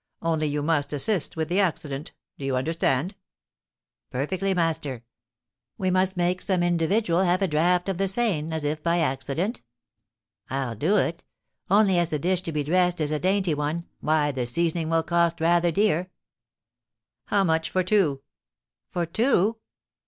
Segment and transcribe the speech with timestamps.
[0.23, 2.11] Only you must assist with the accident.
[2.39, 3.13] Do you understand?'
[4.09, 5.03] 'Perfectly, master;
[5.77, 9.61] we must make some individual have a draught of the Seine, as if by accident?
[10.49, 11.23] I'll do it;
[11.69, 15.03] only, as the dish to be dressed is a dainty one, why, the seasoning will
[15.03, 16.09] cost rather dear.'
[17.25, 18.23] 'How much for two?'
[18.89, 19.57] 'For two?